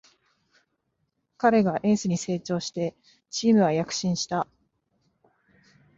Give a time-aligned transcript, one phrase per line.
[1.37, 2.95] 彼がエースに成長して
[3.29, 4.47] チームは躍進した